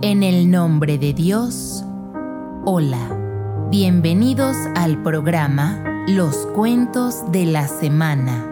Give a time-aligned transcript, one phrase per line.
[0.00, 1.84] En el nombre de Dios,
[2.64, 3.68] hola.
[3.68, 8.46] Bienvenidos al programa Los Cuentos de la Semana.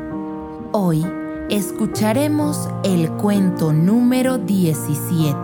[0.72, 1.06] Hoy
[1.48, 5.38] escucharemos el cuento número 17.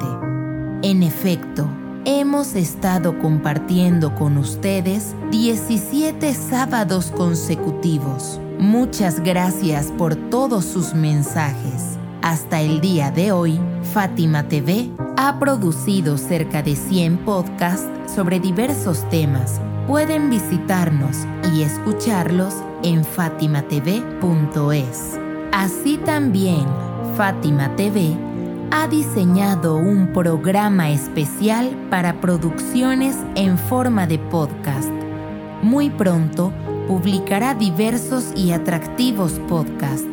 [0.82, 1.68] En efecto,
[2.04, 8.40] hemos estado compartiendo con ustedes 17 sábados consecutivos.
[8.58, 11.96] Muchas gracias por todos sus mensajes.
[12.22, 13.60] Hasta el día de hoy,
[13.92, 19.60] Fátima TV ha producido cerca de 100 podcasts sobre diversos temas.
[19.86, 21.18] Pueden visitarnos
[21.52, 25.18] y escucharlos en fatimatv.es.
[25.52, 26.64] Así también,
[27.16, 28.16] Fátima TV
[28.70, 34.88] ha diseñado un programa especial para producciones en forma de podcast.
[35.62, 36.52] Muy pronto
[36.88, 40.08] publicará diversos y atractivos podcasts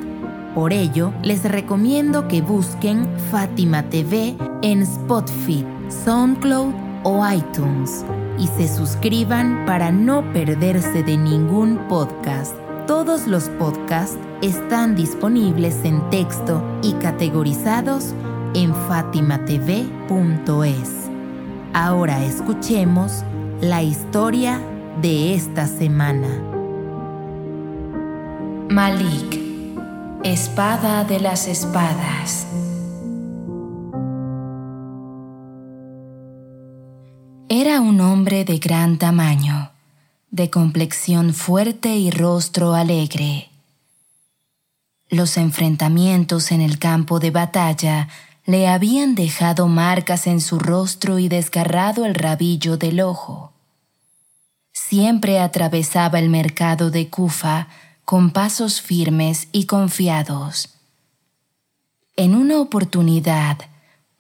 [0.54, 5.66] por ello, les recomiendo que busquen Fátima TV en Spotify,
[6.06, 8.04] SoundCloud o iTunes
[8.38, 12.56] y se suscriban para no perderse de ningún podcast.
[12.88, 18.14] Todos los podcasts están disponibles en texto y categorizados
[18.54, 19.70] en fatimatv.es.
[21.74, 23.24] Ahora escuchemos
[23.62, 24.60] la historia
[25.02, 26.28] de esta semana.
[28.70, 29.49] Malik
[30.24, 32.46] Espada de las espadas.
[37.48, 39.72] Era un hombre de gran tamaño,
[40.30, 43.48] de complexión fuerte y rostro alegre.
[45.08, 48.10] Los enfrentamientos en el campo de batalla
[48.46, 53.54] le habían dejado marcas en su rostro y desgarrado el rabillo del ojo.
[54.74, 57.70] Siempre atravesaba el mercado de Kufa
[58.10, 60.70] con pasos firmes y confiados.
[62.16, 63.60] En una oportunidad,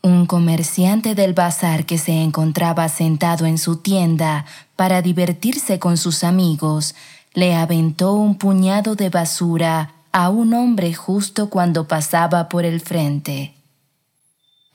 [0.03, 6.23] un comerciante del bazar que se encontraba sentado en su tienda para divertirse con sus
[6.23, 6.93] amigos
[7.33, 13.55] le aventó un puñado de basura a un hombre justo cuando pasaba por el frente.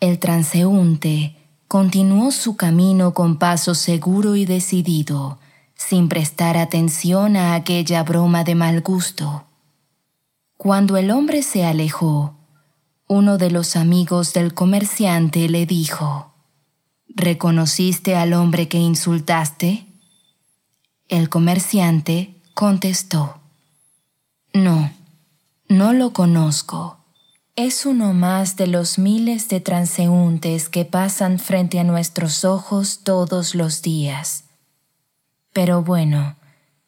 [0.00, 1.37] El transeúnte
[1.69, 5.39] continuó su camino con paso seguro y decidido,
[5.89, 9.45] sin prestar atención a aquella broma de mal gusto.
[10.56, 12.39] Cuando el hombre se alejó,
[13.06, 16.33] uno de los amigos del comerciante le dijo,
[17.09, 19.87] ¿Reconociste al hombre que insultaste?
[21.09, 23.41] El comerciante contestó,
[24.55, 24.91] No,
[25.69, 26.99] no lo conozco.
[27.56, 33.55] Es uno más de los miles de transeúntes que pasan frente a nuestros ojos todos
[33.55, 34.45] los días.
[35.54, 36.37] Pero bueno,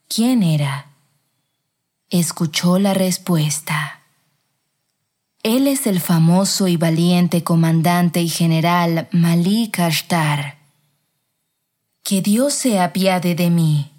[0.09, 0.87] ¿quién era?
[2.11, 4.03] Escuchó la respuesta.
[5.45, 10.59] Él es el famoso y valiente comandante y general Malik Ashtar.
[12.03, 13.93] Que Dios se apiade de mí.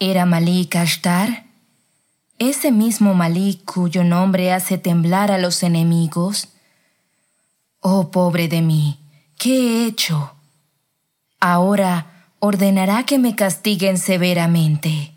[0.00, 1.46] ¿Era Malik Ashtar?
[2.40, 6.48] ¿Ese mismo Malik cuyo nombre hace temblar a los enemigos?
[7.78, 8.98] Oh, pobre de mí,
[9.38, 10.32] ¿qué he hecho?
[11.38, 15.12] Ahora, ordenará que me castiguen severamente.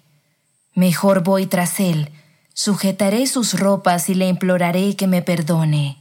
[0.74, 2.10] Mejor voy tras él,
[2.54, 5.98] sujetaré sus ropas y le imploraré que me perdone.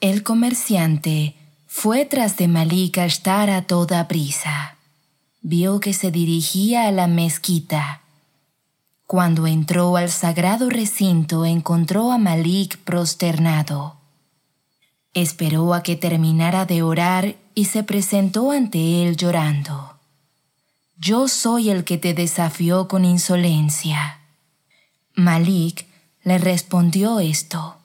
[0.00, 1.34] El comerciante
[1.66, 4.76] fue tras de Malik Ashtar a toda prisa.
[5.42, 8.02] Vio que se dirigía a la mezquita.
[9.06, 13.95] Cuando entró al sagrado recinto encontró a Malik prosternado.
[15.16, 19.98] Esperó a que terminara de orar y se presentó ante él llorando.
[20.98, 24.20] Yo soy el que te desafió con insolencia.
[25.14, 25.86] Malik
[26.22, 27.78] le respondió esto.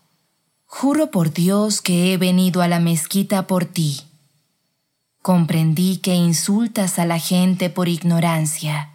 [0.65, 4.01] Juro por Dios que he venido a la mezquita por ti.
[5.21, 8.89] Comprendí que insultas a la gente por ignorancia,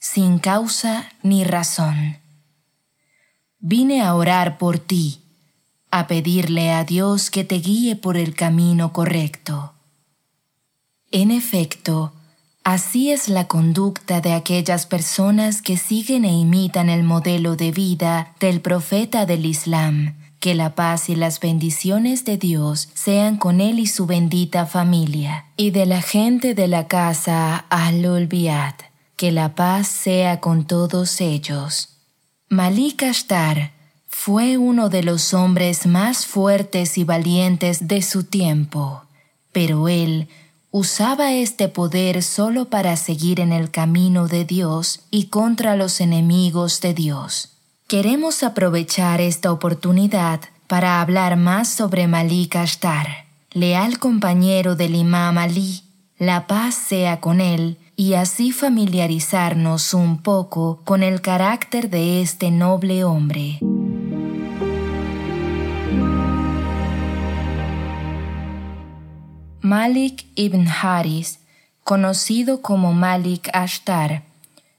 [0.00, 2.16] sin causa ni razón.
[3.58, 5.20] Vine a orar por ti,
[5.98, 9.72] a pedirle a Dios que te guíe por el camino correcto.
[11.10, 12.12] En efecto,
[12.64, 18.34] así es la conducta de aquellas personas que siguen e imitan el modelo de vida
[18.40, 20.16] del profeta del Islam.
[20.40, 25.46] Que la paz y las bendiciones de Dios sean con él y su bendita familia,
[25.56, 28.82] y de la gente de la casa Al-Ulbiat.
[29.16, 32.00] Que la paz sea con todos ellos.
[32.50, 33.75] Malik Ashtar
[34.18, 39.02] fue uno de los hombres más fuertes y valientes de su tiempo,
[39.52, 40.28] pero él
[40.72, 46.80] usaba este poder solo para seguir en el camino de Dios y contra los enemigos
[46.80, 47.50] de Dios.
[47.86, 55.82] Queremos aprovechar esta oportunidad para hablar más sobre Malik Ashtar, leal compañero del imam Ali,
[56.18, 62.50] la paz sea con él, y así familiarizarnos un poco con el carácter de este
[62.50, 63.60] noble hombre.
[69.66, 71.40] Malik ibn Haris,
[71.82, 74.22] conocido como Malik Ashtar,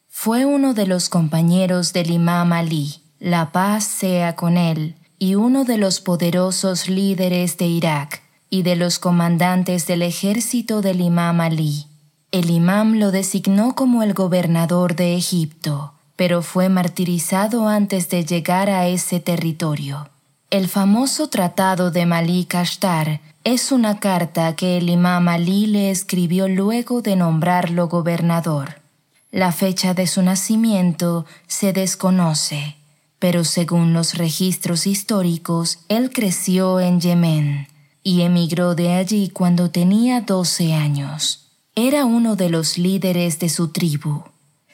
[0.08, 5.66] fue uno de los compañeros del imam Ali, la paz sea con él, y uno
[5.66, 11.88] de los poderosos líderes de Irak y de los comandantes del ejército del imam Ali.
[12.32, 18.70] El imam lo designó como el gobernador de Egipto, pero fue martirizado antes de llegar
[18.70, 20.10] a ese territorio.
[20.50, 23.20] El famoso tratado de Malik Ashtar
[23.54, 28.82] es una carta que el imam Ali le escribió luego de nombrarlo gobernador.
[29.32, 32.76] La fecha de su nacimiento se desconoce,
[33.20, 37.70] pero según los registros históricos, él creció en Yemen
[38.04, 41.48] y emigró de allí cuando tenía 12 años.
[41.74, 44.24] Era uno de los líderes de su tribu.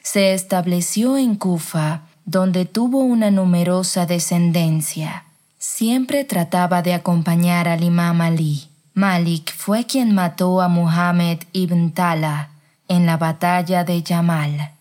[0.02, 5.23] Se estableció en Kufa, donde tuvo una numerosa descendencia.
[5.66, 8.68] Siempre trataba de acompañar al imam Ali.
[8.92, 12.50] Malik fue quien mató a Muhammad ibn Tala,
[12.86, 14.72] en la batalla de Yamal.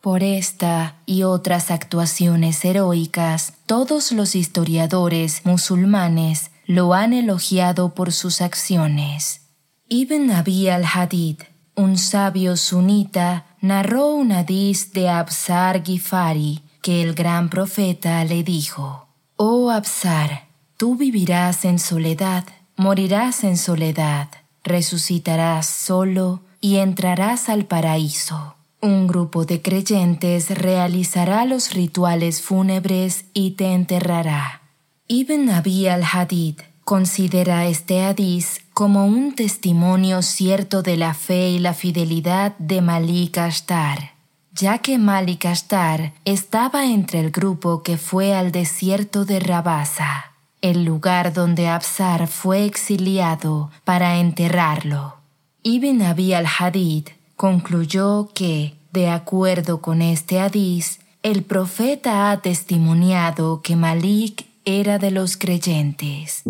[0.00, 8.42] Por esta y otras actuaciones heroicas, todos los historiadores musulmanes lo han elogiado por sus
[8.42, 9.42] acciones.
[9.88, 11.36] Ibn Abi al-Hadid,
[11.76, 19.06] un sabio sunita, narró un hadiz de Absar Gifari que el gran profeta le dijo:
[19.44, 20.44] Oh Absar,
[20.76, 22.44] tú vivirás en soledad,
[22.76, 24.28] morirás en soledad,
[24.62, 28.54] resucitarás solo y entrarás al paraíso.
[28.80, 34.62] Un grupo de creyentes realizará los rituales fúnebres y te enterrará.
[35.08, 41.74] Ibn Abi al-Hadid considera este hadiz como un testimonio cierto de la fe y la
[41.74, 44.11] fidelidad de Malik Ashtar,
[44.54, 50.84] ya que Malik Ashtar estaba entre el grupo que fue al desierto de Rabasa, el
[50.84, 55.16] lugar donde Absar fue exiliado para enterrarlo.
[55.62, 63.76] Ibn Abi al-Hadid concluyó que, de acuerdo con este hadiz, el profeta ha testimoniado que
[63.76, 66.44] Malik era de los creyentes.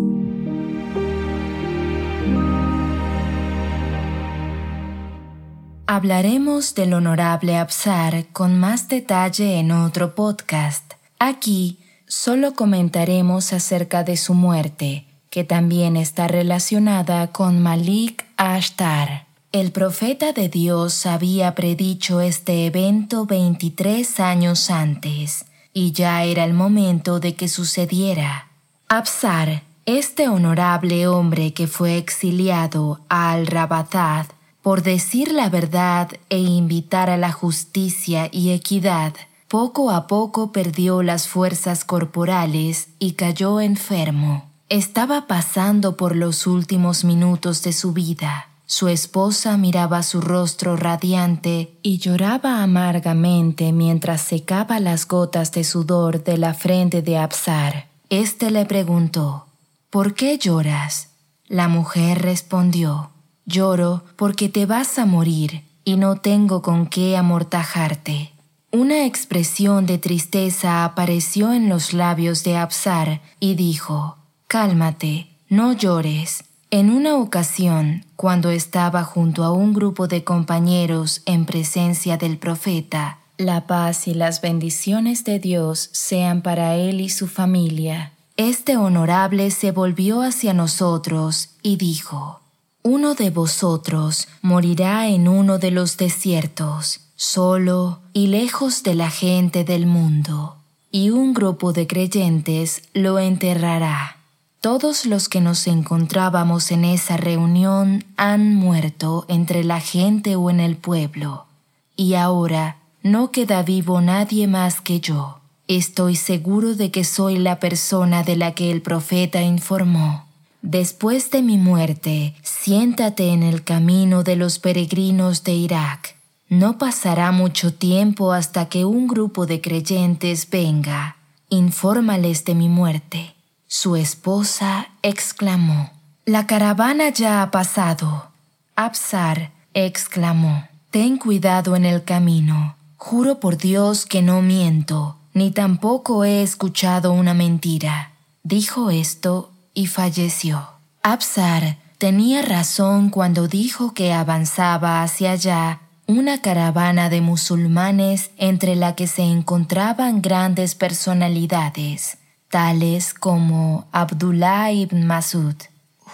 [5.87, 10.95] Hablaremos del honorable Absar con más detalle en otro podcast.
[11.19, 19.27] Aquí solo comentaremos acerca de su muerte, que también está relacionada con Malik Ashtar.
[19.51, 26.55] El profeta de Dios había predicho este evento 23 años antes, y ya era el
[26.55, 28.49] momento de que sucediera.
[28.89, 34.27] Absar, este honorable hombre que fue exiliado Al-Rabatad
[34.63, 39.15] por decir la verdad e invitar a la justicia y equidad,
[39.49, 44.49] poco a poco perdió las fuerzas corporales y cayó enfermo.
[44.69, 48.49] Estaba pasando por los últimos minutos de su vida.
[48.65, 56.25] Su esposa miraba su rostro radiante y lloraba amargamente mientras secaba las gotas de sudor
[56.25, 57.89] de la frente de Absar.
[58.09, 59.47] Este le preguntó,
[59.91, 61.09] ¿Por qué lloras?
[61.49, 63.12] La mujer respondió,
[63.53, 68.33] Lloro porque te vas a morir y no tengo con qué amortajarte.
[68.71, 74.17] Una expresión de tristeza apareció en los labios de Absar y dijo,
[74.49, 76.45] Cálmate, no llores.
[76.71, 83.19] En una ocasión, cuando estaba junto a un grupo de compañeros en presencia del profeta,
[83.37, 88.13] la paz y las bendiciones de Dios sean para él y su familia.
[88.39, 92.42] Este honorable se volvió hacia nosotros y dijo,
[92.85, 99.63] Uno de vosotros morirá en uno de los desiertos, solo y lejos de la gente
[99.63, 100.57] del mundo,
[100.91, 104.17] y un grupo de creyentes lo enterrará.
[104.61, 110.59] Todos los que nos encontrábamos en esa reunión han muerto entre la gente o en
[110.59, 111.47] el pueblo,
[111.95, 115.39] y ahora no queda vivo nadie más que yo.
[115.69, 120.32] Estoy seguro de que soy la persona de la que el profeta informó.
[120.63, 126.15] Después de mi muerte, siéntate en el camino de los peregrinos de Irak.
[126.49, 131.17] No pasará mucho tiempo hasta que un grupo de creyentes venga.
[131.49, 133.35] Infórmales de mi muerte.
[133.67, 135.91] Su esposa exclamó,
[136.27, 138.29] La caravana ya ha pasado.
[138.77, 142.77] Absar exclamó, Ten cuidado en el camino.
[142.99, 148.13] Juro por Dios que no miento, ni tampoco he escuchado una mentira.
[148.45, 150.69] Dijo esto y falleció.
[151.03, 158.95] Absar tenía razón cuando dijo que avanzaba hacia allá una caravana de musulmanes entre la
[158.95, 162.19] que se encontraban grandes personalidades,
[162.51, 165.55] tales como Abdullah ibn Masud,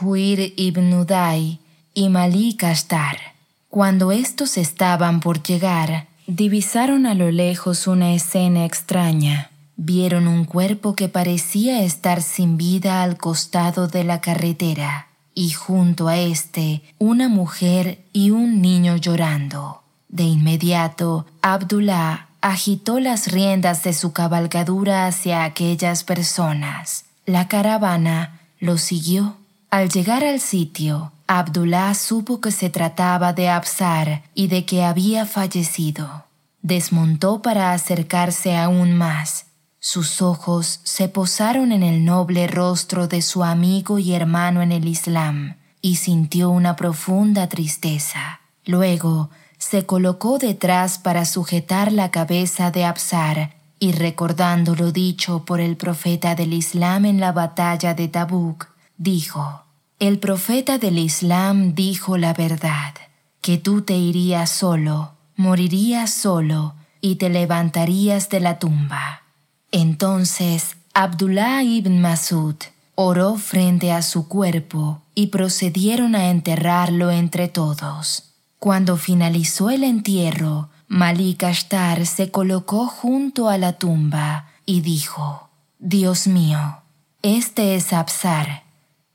[0.00, 1.58] Huir ibn Uday
[1.94, 3.16] y Malik Ashtar.
[3.70, 9.50] Cuando estos estaban por llegar, divisaron a lo lejos una escena extraña.
[9.80, 15.06] Vieron un cuerpo que parecía estar sin vida al costado de la carretera
[15.37, 19.85] y junto a éste una mujer y un niño llorando.
[20.08, 27.04] De inmediato, Abdullah agitó las riendas de su cabalgadura hacia aquellas personas.
[27.25, 29.37] La caravana lo siguió.
[29.70, 35.25] Al llegar al sitio, Abdullah supo que se trataba de Absar y de que había
[35.25, 36.25] fallecido.
[36.62, 39.44] Desmontó para acercarse aún más
[39.80, 44.88] sus ojos se posaron en el noble rostro de su amigo y hermano en el
[44.88, 48.40] Islam y sintió una profunda tristeza.
[48.64, 55.61] Luego se colocó detrás para sujetar la cabeza de Absar y recordando lo dicho por
[55.61, 59.62] el profeta del Islam en la batalla de Tabuk, dijo,
[60.00, 62.94] El profeta del Islam dijo la verdad,
[63.40, 69.23] que tú te irías solo, morirías solo y te levantarías de la tumba.
[69.70, 72.56] Entonces Abdullah ibn Masud
[72.94, 78.34] oró frente a su cuerpo y procedieron a enterrarlo entre todos.
[78.58, 86.26] Cuando finalizó el entierro, Malik Ashtar se colocó junto a la tumba y dijo, Dios
[86.26, 86.78] mío,
[87.22, 88.64] este es Absar,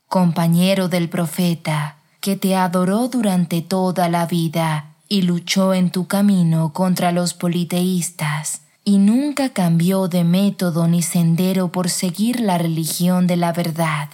[0.08, 6.72] compañero del profeta, que te adoró durante toda la vida y luchó en tu camino
[6.72, 13.36] contra los politeístas y nunca cambió de método ni sendero por seguir la religión de
[13.36, 14.10] la verdad.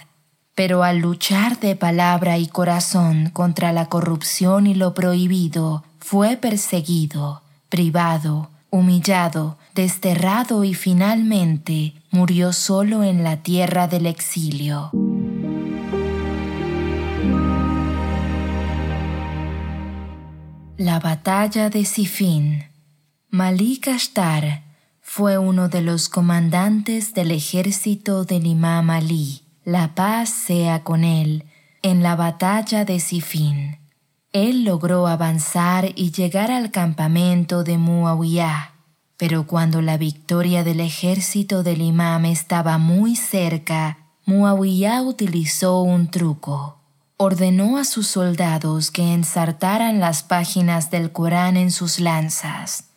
[0.55, 7.41] Pero al luchar de palabra y corazón contra la corrupción y lo prohibido, fue perseguido,
[7.69, 14.91] privado, humillado, desterrado y finalmente murió solo en la tierra del exilio.
[20.77, 22.70] La batalla de Sifín
[23.33, 24.61] Malik Ashtar
[25.01, 31.45] fue uno de los comandantes del ejército del Imam Ali, la paz sea con él,
[31.81, 33.77] en la batalla de Sifín.
[34.33, 38.73] Él logró avanzar y llegar al campamento de Muawiyah,
[39.15, 46.81] pero cuando la victoria del ejército del imam estaba muy cerca, Muawiyah utilizó un truco.
[47.15, 52.90] Ordenó a sus soldados que ensartaran las páginas del Corán en sus lanzas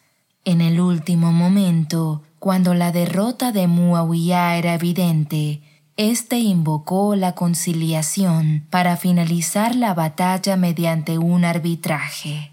[0.45, 5.63] en el último momento, cuando la derrota de Muawiyah era evidente,
[5.97, 12.53] éste invocó la conciliación para finalizar la batalla mediante un arbitraje.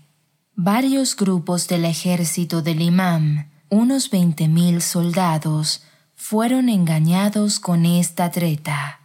[0.56, 5.84] Varios grupos del ejército del imam, unos veinte mil soldados,
[6.16, 9.00] fueron engañados con esta treta.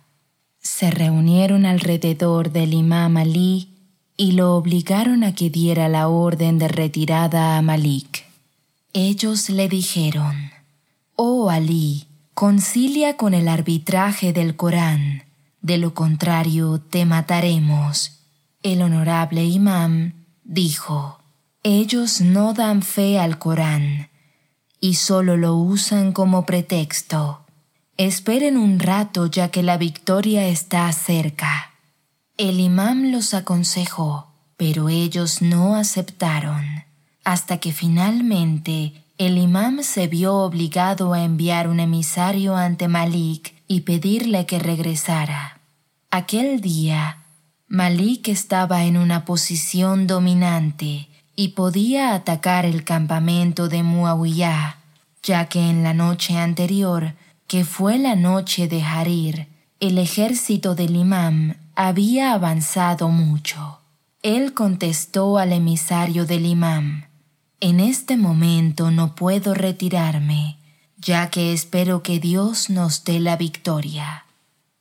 [0.60, 3.72] Se reunieron alrededor del imam Ali
[4.16, 8.25] y lo obligaron a que diera la orden de retirada a Malik.
[8.98, 10.52] Ellos le dijeron,
[11.16, 15.24] Oh Ali, concilia con el arbitraje del Corán,
[15.60, 18.20] de lo contrario te mataremos.
[18.62, 21.18] El honorable imam dijo,
[21.62, 24.08] Ellos no dan fe al Corán
[24.80, 27.44] y solo lo usan como pretexto.
[27.98, 31.74] Esperen un rato ya que la victoria está cerca.
[32.38, 36.85] El imam los aconsejó, pero ellos no aceptaron
[37.26, 43.80] hasta que finalmente el imam se vio obligado a enviar un emisario ante Malik y
[43.80, 45.58] pedirle que regresara.
[46.12, 47.24] Aquel día,
[47.66, 54.76] Malik estaba en una posición dominante y podía atacar el campamento de Muawiyah,
[55.24, 57.14] ya que en la noche anterior,
[57.48, 59.48] que fue la noche de Harir,
[59.80, 63.80] el ejército del imam había avanzado mucho.
[64.22, 67.05] Él contestó al emisario del imam,
[67.60, 70.58] en este momento no puedo retirarme,
[70.98, 74.26] ya que espero que Dios nos dé la victoria.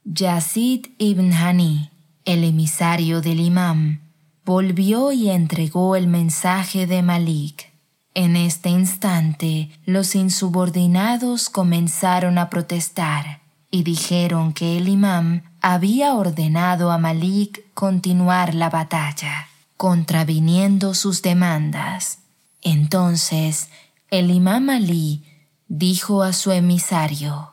[0.03, 1.89] Yazid ibn Hani,
[2.25, 4.01] el emisario del imam,
[4.43, 7.71] volvió y entregó el mensaje de Malik.
[8.13, 13.41] En este instante, los insubordinados comenzaron a protestar
[13.71, 22.19] y dijeron que el imam había ordenado a Malik continuar la batalla, contraviniendo sus demandas.
[22.65, 23.69] Entonces
[24.09, 25.23] el imam Ali
[25.67, 27.51] dijo a su emisario,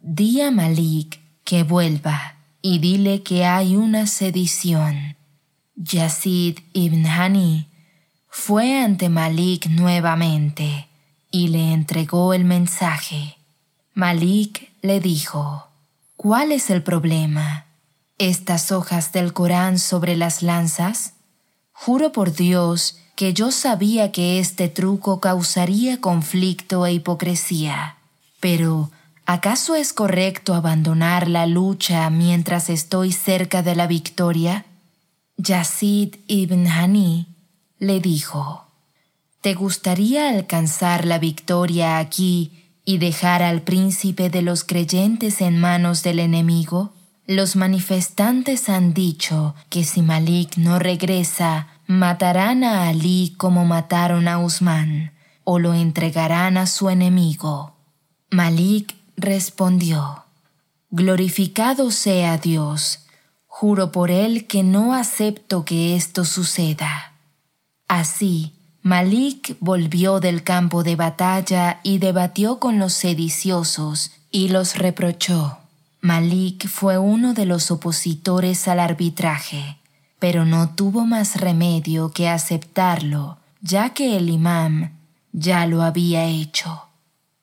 [0.00, 5.16] Di a Malik que vuelva y dile que hay una sedición.
[5.74, 7.66] Yazid ibn Hani
[8.28, 10.88] fue ante Malik nuevamente
[11.32, 13.36] y le entregó el mensaje.
[13.92, 15.66] Malik le dijo,
[16.16, 17.66] ¿Cuál es el problema?
[18.18, 21.14] ¿Estas hojas del Corán sobre las lanzas?
[21.74, 27.96] Juro por Dios que yo sabía que este truco causaría conflicto e hipocresía.
[28.40, 28.90] Pero,
[29.26, 34.64] ¿acaso es correcto abandonar la lucha mientras estoy cerca de la victoria?
[35.36, 37.26] Yazid ibn Hani
[37.78, 38.64] le dijo,
[39.40, 46.02] ¿Te gustaría alcanzar la victoria aquí y dejar al príncipe de los creyentes en manos
[46.02, 46.93] del enemigo?
[47.26, 54.38] Los manifestantes han dicho que si Malik no regresa, matarán a Ali como mataron a
[54.38, 55.12] Usman,
[55.42, 57.76] o lo entregarán a su enemigo.
[58.30, 60.24] Malik respondió,
[60.90, 63.06] Glorificado sea Dios,
[63.46, 67.14] juro por él que no acepto que esto suceda.
[67.88, 68.52] Así,
[68.82, 75.63] Malik volvió del campo de batalla y debatió con los sediciosos y los reprochó.
[76.04, 79.78] Malik fue uno de los opositores al arbitraje
[80.24, 84.92] pero no tuvo más remedio que aceptarlo, ya que el imam
[85.32, 86.88] ya lo había hecho.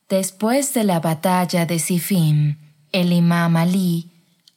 [0.08, 2.56] Después de la batalla de Sifim,
[2.90, 4.10] el imam Ali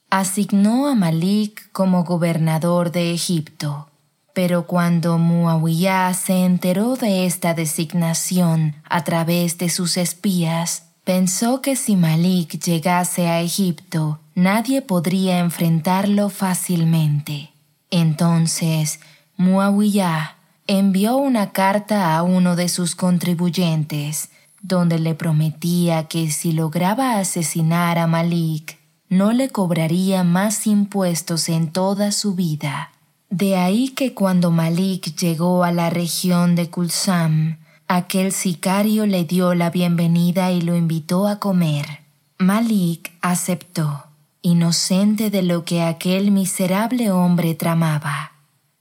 [0.10, 3.92] asignó a Malik como gobernador de Egipto.
[4.34, 11.78] Pero cuando Muawiyah se enteró de esta designación a través de sus espías, pensó que
[11.78, 17.52] si Malik llegase a Egipto, nadie podría enfrentarlo fácilmente.
[17.92, 19.00] Entonces
[19.38, 20.36] Muawiyah
[20.68, 24.30] envió una carta a uno de sus contribuyentes,
[24.62, 31.72] donde le prometía que si lograba asesinar a Malik, no le cobraría más impuestos en
[31.72, 32.92] toda su vida.
[33.30, 39.54] De ahí que cuando Malik llegó a la región de Kulsam, aquel sicario le dio
[39.54, 42.02] la bienvenida y lo invitó a comer.
[42.38, 44.06] Malik aceptó
[44.42, 48.34] inocente de lo que aquel miserable hombre tramaba.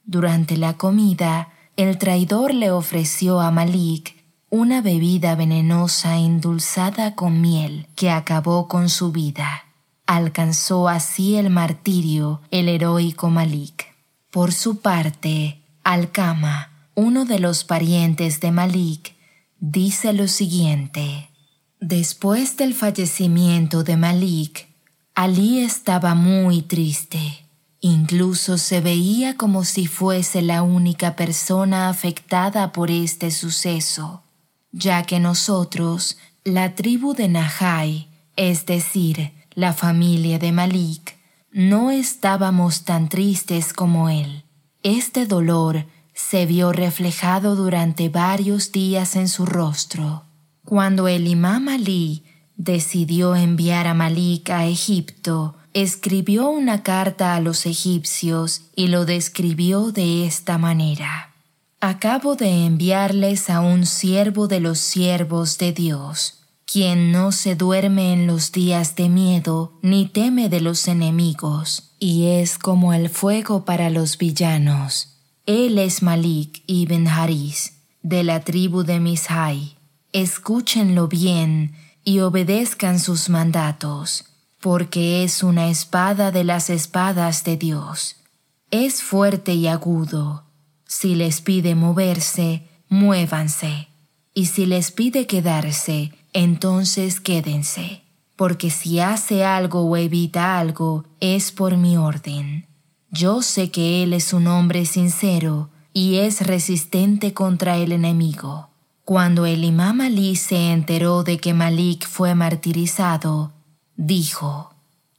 [0.04, 7.86] Durante la comida, el traidor le ofreció a Malik una bebida venenosa endulzada con miel
[7.96, 9.64] que acabó con su vida.
[10.06, 13.86] Alcanzó así el martirio el heroico Malik.
[14.30, 19.14] Por su parte, Alcama, uno de los parientes de Malik,
[19.59, 21.30] dice lo siguiente.
[21.80, 24.68] Después del fallecimiento de Malik,
[25.14, 27.46] Ali estaba muy triste.
[27.80, 34.22] Incluso se veía como si fuese la única persona afectada por este suceso,
[34.72, 41.16] ya que nosotros, la tribu de Nahai, es decir, la familia de Malik,
[41.52, 44.44] no estábamos tan tristes como él.
[44.83, 50.24] Este dolor se vio reflejado durante varios días en su rostro.
[50.64, 52.24] Cuando el imam Ali
[52.57, 59.90] decidió enviar a Malik a Egipto, escribió una carta a los egipcios y lo describió
[59.90, 61.33] de esta manera.
[61.81, 68.12] Acabo de enviarles a un siervo de los siervos de Dios, quien no se duerme
[68.12, 73.64] en los días de miedo ni teme de los enemigos, y es como el fuego
[73.64, 75.13] para los villanos.
[75.46, 79.76] Él es Malik ibn Haris, de la tribu de Mishai.
[80.12, 84.24] Escúchenlo bien, y obedezcan sus mandatos,
[84.61, 88.16] porque es una espada de las espadas de Dios.
[88.70, 90.44] Es fuerte y agudo.
[90.87, 93.88] Si les pide moverse, muévanse,
[94.33, 98.02] y si les pide quedarse, entonces quédense,
[98.37, 102.66] porque si hace algo o evita algo, es por mi orden.
[103.16, 108.70] Yo sé que Él es un hombre sincero y es resistente contra el enemigo.
[109.05, 113.53] Cuando el imam Ali se enteró de que Malik fue martirizado,
[113.94, 114.74] dijo,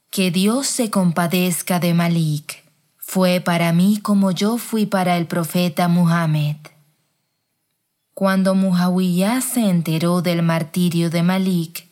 [0.10, 2.66] Que Dios se compadezca de Malik.
[2.98, 6.58] Fue para mí como yo fui para el profeta Muhammad.
[8.14, 11.88] Cuando Muawiyah se enteró del martirio de Malik,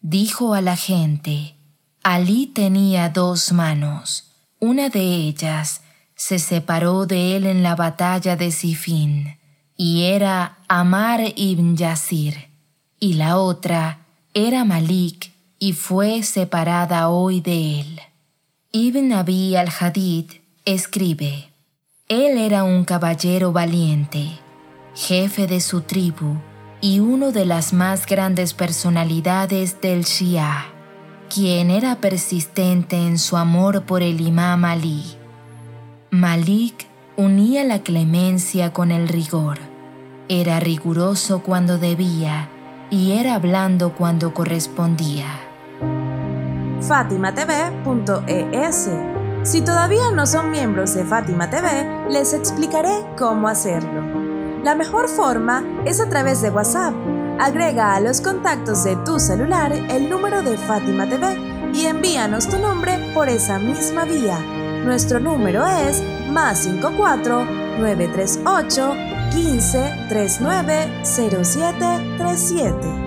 [0.00, 1.54] dijo a la gente,
[2.02, 4.25] Ali tenía dos manos.
[4.58, 5.82] Una de ellas
[6.14, 9.36] se separó de él en la batalla de Sifin
[9.76, 12.48] y era Amar ibn Yasir,
[12.98, 18.00] y la otra era Malik, y fue separada hoy de él.
[18.72, 20.32] Ibn Abi al-Hadid
[20.64, 21.50] escribe,
[22.08, 24.38] Él era un caballero valiente,
[24.94, 26.36] jefe de su tribu
[26.80, 30.75] y uno de las más grandes personalidades del Shia.
[31.28, 35.02] Quien era persistente en su amor por el imam Ali.
[36.10, 36.86] Malik
[37.16, 39.58] unía la clemencia con el rigor.
[40.28, 42.48] Era riguroso cuando debía
[42.90, 45.26] y era blando cuando correspondía.
[46.80, 48.90] FátimaTV.es
[49.42, 54.02] Si todavía no son miembros de Fátima TV, les explicaré cómo hacerlo.
[54.62, 56.94] La mejor forma es a través de WhatsApp.
[57.38, 61.36] Agrega a los contactos de tu celular el número de Fátima TV
[61.74, 64.38] y envíanos tu nombre por esa misma vía.
[64.84, 67.44] Nuestro número es más 54
[67.78, 68.94] 938
[69.32, 73.05] 15 39 07 37.